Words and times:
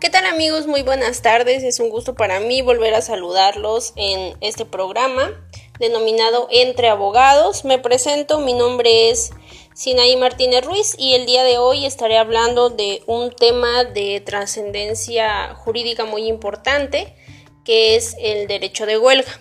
¿Qué 0.00 0.08
tal 0.08 0.24
amigos? 0.24 0.66
Muy 0.66 0.80
buenas 0.80 1.20
tardes. 1.20 1.62
Es 1.62 1.78
un 1.78 1.90
gusto 1.90 2.14
para 2.14 2.40
mí 2.40 2.62
volver 2.62 2.94
a 2.94 3.02
saludarlos 3.02 3.92
en 3.96 4.34
este 4.40 4.64
programa 4.64 5.46
denominado 5.78 6.48
Entre 6.50 6.88
Abogados. 6.88 7.66
Me 7.66 7.78
presento, 7.78 8.40
mi 8.40 8.54
nombre 8.54 9.10
es 9.10 9.30
Sinaí 9.74 10.16
Martínez 10.16 10.64
Ruiz 10.64 10.94
y 10.96 11.12
el 11.12 11.26
día 11.26 11.44
de 11.44 11.58
hoy 11.58 11.84
estaré 11.84 12.16
hablando 12.16 12.70
de 12.70 13.02
un 13.04 13.30
tema 13.30 13.84
de 13.84 14.22
trascendencia 14.24 15.54
jurídica 15.54 16.06
muy 16.06 16.28
importante 16.28 17.14
que 17.62 17.94
es 17.94 18.16
el 18.18 18.48
derecho 18.48 18.86
de 18.86 18.96
huelga. 18.96 19.38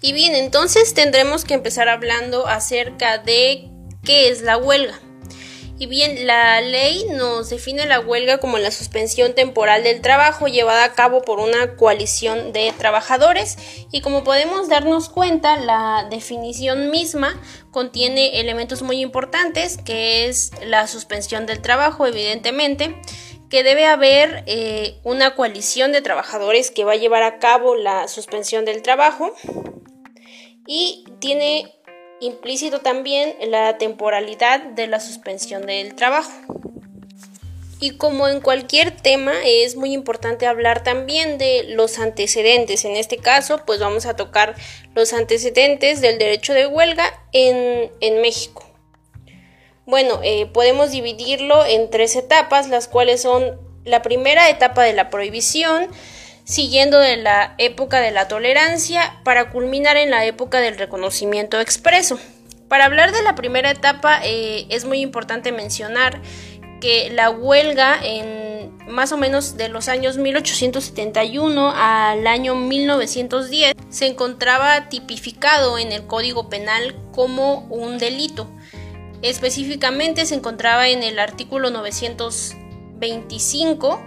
Y 0.00 0.12
bien, 0.12 0.36
entonces 0.36 0.94
tendremos 0.94 1.44
que 1.44 1.54
empezar 1.54 1.88
hablando 1.88 2.46
acerca 2.46 3.18
de 3.18 3.68
qué 4.04 4.28
es 4.28 4.42
la 4.42 4.56
huelga. 4.56 5.00
Y 5.82 5.86
bien, 5.86 6.28
la 6.28 6.60
ley 6.60 7.06
nos 7.10 7.50
define 7.50 7.86
la 7.86 7.98
huelga 7.98 8.38
como 8.38 8.56
la 8.56 8.70
suspensión 8.70 9.34
temporal 9.34 9.82
del 9.82 10.00
trabajo 10.00 10.46
llevada 10.46 10.84
a 10.84 10.92
cabo 10.92 11.22
por 11.22 11.40
una 11.40 11.74
coalición 11.74 12.52
de 12.52 12.72
trabajadores. 12.78 13.58
Y 13.90 14.00
como 14.00 14.22
podemos 14.22 14.68
darnos 14.68 15.08
cuenta, 15.08 15.56
la 15.56 16.06
definición 16.08 16.92
misma 16.92 17.34
contiene 17.72 18.38
elementos 18.38 18.82
muy 18.82 19.00
importantes 19.00 19.76
que 19.76 20.28
es 20.28 20.52
la 20.64 20.86
suspensión 20.86 21.46
del 21.46 21.60
trabajo, 21.60 22.06
evidentemente, 22.06 22.94
que 23.50 23.64
debe 23.64 23.86
haber 23.86 24.44
eh, 24.46 25.00
una 25.02 25.34
coalición 25.34 25.90
de 25.90 26.00
trabajadores 26.00 26.70
que 26.70 26.84
va 26.84 26.92
a 26.92 26.96
llevar 26.96 27.24
a 27.24 27.40
cabo 27.40 27.74
la 27.74 28.06
suspensión 28.06 28.64
del 28.64 28.82
trabajo. 28.82 29.34
Y 30.64 31.06
tiene 31.18 31.74
implícito 32.22 32.80
también 32.80 33.34
la 33.48 33.78
temporalidad 33.78 34.62
de 34.62 34.86
la 34.86 35.00
suspensión 35.00 35.66
del 35.66 35.94
trabajo. 35.94 36.30
Y 37.80 37.96
como 37.96 38.28
en 38.28 38.40
cualquier 38.40 38.92
tema 38.92 39.32
es 39.44 39.74
muy 39.74 39.92
importante 39.92 40.46
hablar 40.46 40.84
también 40.84 41.36
de 41.36 41.64
los 41.64 41.98
antecedentes. 41.98 42.84
En 42.84 42.94
este 42.94 43.16
caso, 43.16 43.62
pues 43.66 43.80
vamos 43.80 44.06
a 44.06 44.14
tocar 44.14 44.54
los 44.94 45.12
antecedentes 45.12 46.00
del 46.00 46.16
derecho 46.16 46.54
de 46.54 46.68
huelga 46.68 47.04
en, 47.32 47.90
México. 48.20 48.64
Bueno, 49.84 50.20
eh, 50.22 50.46
podemos 50.46 50.92
dividirlo 50.92 51.66
en 51.66 51.90
tres 51.90 52.14
etapas, 52.14 52.68
las 52.68 52.86
cuales 52.86 53.20
son 53.20 53.58
la 53.84 54.00
primera 54.00 54.48
etapa 54.48 54.84
de 54.84 54.92
la 54.92 55.10
prohibición, 55.10 55.88
siguiendo 56.44 56.98
de 56.98 57.16
la 57.16 57.54
época 57.58 58.00
de 58.00 58.10
la 58.10 58.28
tolerancia 58.28 59.20
para 59.24 59.50
culminar 59.50 59.96
en 59.96 60.10
la 60.10 60.24
época 60.24 60.60
del 60.60 60.78
reconocimiento 60.78 61.60
expreso. 61.60 62.18
Para 62.68 62.86
hablar 62.86 63.12
de 63.12 63.22
la 63.22 63.34
primera 63.34 63.70
etapa 63.70 64.20
eh, 64.24 64.66
es 64.70 64.84
muy 64.84 65.00
importante 65.00 65.52
mencionar 65.52 66.20
que 66.80 67.10
la 67.10 67.30
huelga 67.30 67.98
en 68.02 68.76
más 68.88 69.12
o 69.12 69.16
menos 69.16 69.56
de 69.56 69.68
los 69.68 69.88
años 69.88 70.18
1871 70.18 71.72
al 71.74 72.26
año 72.26 72.56
1910 72.56 73.74
se 73.88 74.06
encontraba 74.06 74.88
tipificado 74.88 75.78
en 75.78 75.92
el 75.92 76.06
Código 76.06 76.48
Penal 76.48 76.96
como 77.12 77.66
un 77.66 77.98
delito. 77.98 78.50
Específicamente 79.22 80.26
se 80.26 80.34
encontraba 80.34 80.88
en 80.88 81.04
el 81.04 81.20
artículo 81.20 81.70
925 81.70 84.02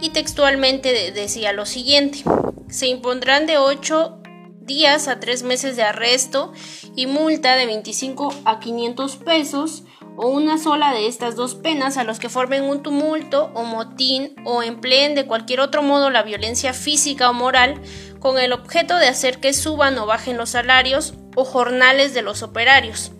y 0.00 0.10
textualmente 0.10 1.12
decía 1.12 1.52
lo 1.52 1.66
siguiente, 1.66 2.24
se 2.68 2.86
impondrán 2.86 3.46
de 3.46 3.58
8 3.58 4.20
días 4.60 5.08
a 5.08 5.20
3 5.20 5.42
meses 5.42 5.76
de 5.76 5.82
arresto 5.82 6.52
y 6.94 7.06
multa 7.06 7.56
de 7.56 7.66
25 7.66 8.32
a 8.44 8.60
500 8.60 9.16
pesos 9.16 9.84
o 10.16 10.28
una 10.28 10.58
sola 10.58 10.92
de 10.92 11.06
estas 11.06 11.34
dos 11.34 11.54
penas 11.54 11.96
a 11.96 12.04
los 12.04 12.18
que 12.18 12.28
formen 12.28 12.64
un 12.64 12.82
tumulto 12.82 13.50
o 13.54 13.64
motín 13.64 14.34
o 14.44 14.62
empleen 14.62 15.14
de 15.14 15.26
cualquier 15.26 15.60
otro 15.60 15.82
modo 15.82 16.10
la 16.10 16.22
violencia 16.22 16.72
física 16.72 17.30
o 17.30 17.32
moral 17.32 17.80
con 18.18 18.38
el 18.38 18.52
objeto 18.52 18.96
de 18.96 19.08
hacer 19.08 19.38
que 19.38 19.54
suban 19.54 19.98
o 19.98 20.06
bajen 20.06 20.36
los 20.36 20.50
salarios 20.50 21.14
o 21.36 21.44
jornales 21.44 22.12
de 22.12 22.22
los 22.22 22.42
operarios 22.42 23.12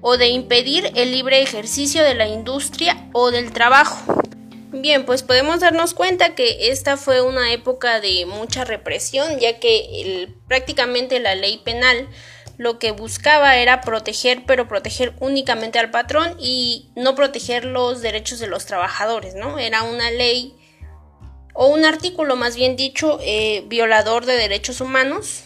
o 0.00 0.16
de 0.16 0.28
impedir 0.28 0.90
el 0.96 1.12
libre 1.12 1.42
ejercicio 1.42 2.02
de 2.02 2.14
la 2.14 2.26
industria 2.26 3.08
o 3.12 3.30
del 3.30 3.52
trabajo 3.52 4.21
Bien, 4.72 5.04
pues 5.04 5.22
podemos 5.22 5.60
darnos 5.60 5.92
cuenta 5.92 6.34
que 6.34 6.70
esta 6.70 6.96
fue 6.96 7.20
una 7.20 7.52
época 7.52 8.00
de 8.00 8.24
mucha 8.24 8.64
represión, 8.64 9.38
ya 9.38 9.60
que 9.60 10.30
prácticamente 10.48 11.20
la 11.20 11.34
ley 11.34 11.58
penal 11.58 12.08
lo 12.56 12.78
que 12.78 12.90
buscaba 12.92 13.56
era 13.56 13.82
proteger, 13.82 14.44
pero 14.46 14.68
proteger 14.68 15.14
únicamente 15.20 15.78
al 15.78 15.90
patrón 15.90 16.36
y 16.38 16.90
no 16.96 17.14
proteger 17.14 17.66
los 17.66 18.00
derechos 18.00 18.38
de 18.38 18.46
los 18.46 18.64
trabajadores, 18.64 19.34
¿no? 19.34 19.58
Era 19.58 19.82
una 19.82 20.10
ley 20.10 20.54
o 21.52 21.66
un 21.66 21.84
artículo, 21.84 22.34
más 22.36 22.56
bien 22.56 22.74
dicho, 22.74 23.18
eh, 23.20 23.64
violador 23.66 24.24
de 24.24 24.36
derechos 24.36 24.80
humanos, 24.80 25.44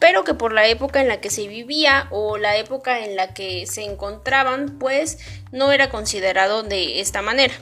pero 0.00 0.24
que 0.24 0.34
por 0.34 0.52
la 0.52 0.66
época 0.66 1.00
en 1.00 1.08
la 1.08 1.20
que 1.20 1.30
se 1.30 1.46
vivía 1.46 2.08
o 2.10 2.36
la 2.36 2.56
época 2.56 3.04
en 3.04 3.14
la 3.14 3.32
que 3.32 3.66
se 3.66 3.84
encontraban, 3.84 4.76
pues 4.80 5.18
no 5.52 5.70
era 5.70 5.88
considerado 5.88 6.64
de 6.64 7.00
esta 7.00 7.22
manera. 7.22 7.54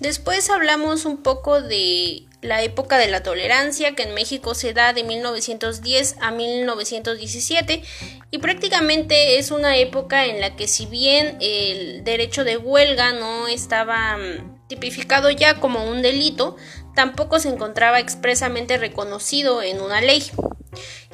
Después 0.00 0.48
hablamos 0.48 1.04
un 1.04 1.16
poco 1.22 1.60
de 1.60 2.22
la 2.40 2.62
época 2.62 2.98
de 2.98 3.08
la 3.08 3.24
tolerancia 3.24 3.96
que 3.96 4.04
en 4.04 4.14
México 4.14 4.54
se 4.54 4.72
da 4.72 4.92
de 4.92 5.02
1910 5.02 6.16
a 6.20 6.30
1917 6.30 7.82
y 8.30 8.38
prácticamente 8.38 9.38
es 9.38 9.50
una 9.50 9.76
época 9.76 10.26
en 10.26 10.40
la 10.40 10.54
que 10.54 10.68
si 10.68 10.86
bien 10.86 11.36
el 11.40 12.04
derecho 12.04 12.44
de 12.44 12.56
huelga 12.56 13.12
no 13.12 13.48
estaba 13.48 14.16
mm, 14.16 14.68
tipificado 14.68 15.30
ya 15.30 15.58
como 15.58 15.84
un 15.90 16.00
delito, 16.00 16.56
tampoco 16.94 17.40
se 17.40 17.48
encontraba 17.48 17.98
expresamente 17.98 18.78
reconocido 18.78 19.62
en 19.62 19.80
una 19.80 20.00
ley. 20.00 20.22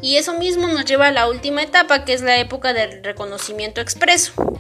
Y 0.03 0.16
eso 0.16 0.34
mismo 0.34 0.66
nos 0.69 0.84
lleva 0.84 1.06
a 1.06 1.12
la 1.12 1.28
última 1.28 1.62
etapa 1.62 2.05
que 2.05 2.12
es 2.12 2.21
la 2.21 2.37
época 2.37 2.75
del 2.75 3.03
reconocimiento 3.03 3.81
expreso 3.81 4.53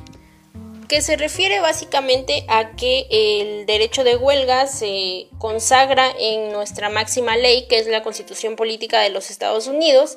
que 0.88 1.02
se 1.02 1.16
refiere 1.16 1.60
básicamente 1.60 2.44
a 2.48 2.76
que 2.76 3.06
el 3.10 3.66
derecho 3.66 4.04
de 4.04 4.16
huelga 4.16 4.66
se 4.66 5.28
consagra 5.38 6.10
en 6.18 6.52
nuestra 6.52 6.90
máxima 6.90 7.36
ley, 7.36 7.66
que 7.68 7.78
es 7.78 7.86
la 7.86 8.02
Constitución 8.02 8.56
Política 8.56 9.00
de 9.00 9.10
los 9.10 9.30
Estados 9.30 9.66
Unidos, 9.66 10.16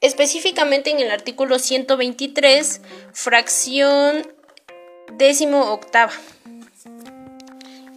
específicamente 0.00 0.90
en 0.90 1.00
el 1.00 1.10
artículo 1.10 1.58
123, 1.58 2.80
fracción 3.12 4.26
décimo 5.12 5.72
octava. 5.72 6.12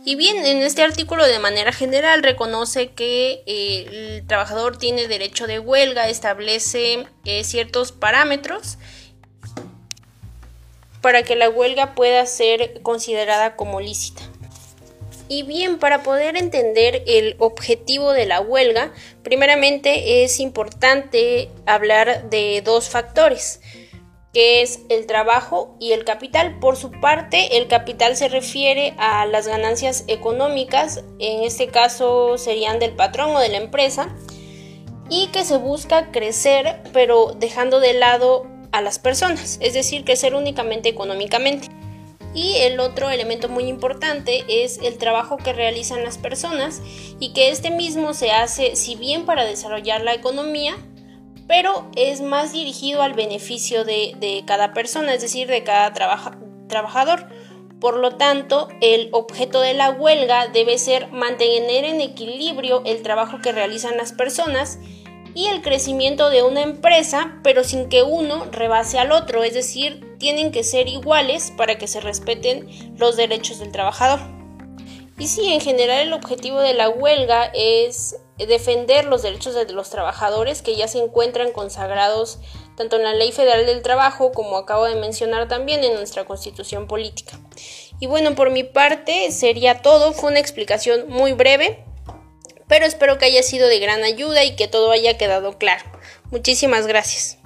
Y 0.04 0.16
bien, 0.16 0.44
en 0.46 0.64
este 0.64 0.81
artículo 0.81 1.28
de 1.28 1.38
manera 1.38 1.72
general 1.72 2.24
reconoce 2.24 2.90
que 2.90 3.44
eh, 3.46 4.18
el 4.18 4.28
trabajador 4.28 4.78
tiene 4.78 5.08
derecho 5.08 5.46
de 5.46 5.60
huelga, 5.60 6.10
establece 6.10 7.06
eh, 7.26 7.44
ciertos 7.44 7.92
parámetros 7.92 8.80
para 11.01 11.23
que 11.23 11.35
la 11.35 11.50
huelga 11.50 11.95
pueda 11.95 12.25
ser 12.25 12.81
considerada 12.81 13.56
como 13.56 13.81
lícita. 13.81 14.22
Y 15.28 15.44
bien, 15.44 15.79
para 15.79 16.03
poder 16.03 16.35
entender 16.35 17.03
el 17.07 17.38
objetivo 17.39 18.12
de 18.12 18.25
la 18.25 18.41
huelga, 18.41 18.91
primeramente 19.23 20.25
es 20.25 20.41
importante 20.41 21.50
hablar 21.66 22.29
de 22.29 22.62
dos 22.66 22.89
factores, 22.89 23.62
que 24.34 24.62
es 24.62 24.81
el 24.89 25.07
trabajo 25.07 25.78
y 25.79 25.94
el 25.94 26.03
capital. 26.03 26.59
Por 26.59 26.75
su 26.75 26.91
parte, 26.91 27.56
el 27.56 27.69
capital 27.69 28.18
se 28.18 28.28
refiere 28.28 28.94
a 28.97 29.25
las 29.25 29.47
ganancias 29.47 30.03
económicas, 30.07 31.01
en 31.19 31.45
este 31.45 31.68
caso 31.68 32.38
serían 32.38 32.79
del 32.79 32.91
patrón 32.91 33.33
o 33.33 33.39
de 33.39 33.47
la 33.47 33.57
empresa, 33.57 34.13
y 35.09 35.28
que 35.28 35.45
se 35.45 35.56
busca 35.56 36.12
crecer, 36.12 36.81
pero 36.91 37.33
dejando 37.38 37.79
de 37.79 37.94
lado 37.94 38.50
a 38.72 38.81
las 38.81 39.00
personas, 39.00 39.57
es 39.62 39.74
decir, 39.74 40.04
crecer 40.04 40.36
únicamente 40.36 40.90
económicamente. 40.90 41.69
Y 42.34 42.57
el 42.57 42.80
otro 42.80 43.10
elemento 43.10 43.50
muy 43.50 43.66
importante 43.66 44.45
es 44.48 44.78
el 44.78 44.98
trabajo 44.98 45.38
que 45.38 45.51
realizan 45.51 46.04
las 46.04 46.18
personas 46.18 46.81
y 47.19 47.34
que 47.34 47.50
este 47.50 47.72
mismo 47.72 48.13
se 48.13 48.31
hace 48.31 48.75
si 48.75 48.95
bien 48.95 49.25
para 49.25 49.44
desarrollar 49.44 50.01
la 50.01 50.13
economía, 50.13 50.78
pero 51.48 51.90
es 51.98 52.22
más 52.22 52.54
dirigido 52.54 53.01
al 53.01 53.13
beneficio 53.13 53.84
de, 53.84 54.44
cada 54.48 54.72
persona, 54.74 55.13
es 55.13 55.22
decir, 55.22 55.50
de 55.50 55.63
cada 55.63 55.92
trabajador. 56.68 57.28
Por 57.81 57.98
lo 57.98 58.16
tanto, 58.16 58.69
el 58.80 59.10
objeto 59.12 59.60
de 59.60 59.74
la 59.74 59.90
huelga 59.90 60.48
debe 60.48 60.78
ser 60.78 61.12
mantener 61.12 61.84
en 61.84 62.00
equilibrio 62.00 62.84
el 62.86 63.01
trabajo 63.01 63.40
que 63.42 63.51
realizan 63.51 63.98
las 63.98 64.13
personas 64.13 64.80
y 65.33 65.48
el 65.48 65.62
crecimiento 65.62 66.30
de 66.30 66.44
una 66.44 66.62
empresa, 66.62 67.39
pero 67.44 67.63
sin 67.63 67.89
que 67.89 68.04
uno 68.04 68.45
rebase 68.51 69.00
al 69.00 69.12
otro, 69.12 69.44
es 69.44 69.54
decir, 69.54 70.18
tienen 70.18 70.51
que 70.51 70.63
ser 70.63 70.88
iguales 70.88 71.51
para 71.57 71.78
que 71.78 71.88
se 71.88 72.01
respeten 72.01 72.68
los 72.98 73.16
derechos 73.18 73.60
del 73.60 73.72
trabajador. 73.72 74.19
Y 75.18 75.28
sí, 75.28 75.54
en 75.54 75.62
general 75.62 76.00
el 76.00 76.13
objetivo 76.13 76.60
de 76.60 76.74
la 76.74 76.89
huelga 76.89 77.51
es 77.54 78.16
defender 78.38 79.06
los 79.06 79.22
derechos 79.22 79.54
de 79.54 79.72
los 79.72 79.89
trabajadores 79.89 80.62
que 80.62 80.75
ya 80.75 80.88
se 80.88 80.98
encuentran 80.98 81.51
consagrados 81.51 82.39
tanto 82.75 82.95
en 82.95 83.04
la 83.04 83.13
Ley 83.13 83.31
Federal 83.31 83.66
del 83.66 83.83
Trabajo 83.83 84.31
como 84.31 84.57
acabo 84.57 84.86
de 84.86 84.95
mencionar 84.95 85.48
también 85.48 85.83
en 85.83 85.94
nuestra 85.94 86.25
Constitución 86.25 86.88
Política. 86.88 87.39
Y 88.00 88.07
bueno, 88.07 88.33
por 88.33 88.50
mi 88.50 88.63
parte 88.63 89.31
sería 89.31 89.83
todo. 89.83 90.13
Fue 90.13 90.31
una 90.31 90.39
explicación 90.39 91.07
muy 91.07 91.33
breve, 91.33 91.86
pero 92.71 92.85
espero 92.85 93.18
que 93.18 93.25
haya 93.25 93.44
sido 93.44 93.68
de 93.68 93.79
gran 93.79 94.01
ayuda 94.06 94.45
y 94.45 94.56
que 94.56 94.69
todo 94.69 94.91
haya 94.91 95.18
quedado 95.18 95.57
claro. 95.57 95.83
Muchísimas 96.31 96.88
gracias. 96.88 97.41